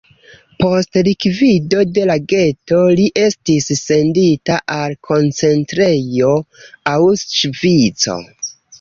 Post 0.61 0.97
likvido 1.07 1.83
de 1.97 2.05
la 2.13 2.15
geto 2.33 2.81
li 3.01 3.07
estis 3.27 3.69
sendita 3.83 4.59
al 4.79 4.99
koncentrejo 5.13 6.35
Aŭŝvico. 6.99 8.23